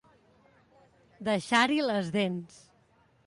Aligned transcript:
Deixar-hi 1.27 1.79
les 1.89 2.09
dents. 2.17 2.57